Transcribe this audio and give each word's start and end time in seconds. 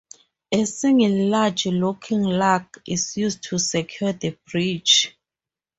A 0.51 0.65
single 0.65 1.29
large 1.29 1.67
locking 1.67 2.23
lug 2.23 2.65
is 2.87 3.15
used 3.17 3.43
to 3.43 3.59
secure 3.59 4.11
the 4.11 4.35
breech. 4.47 5.13